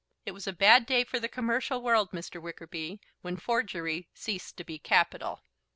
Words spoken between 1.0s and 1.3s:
for the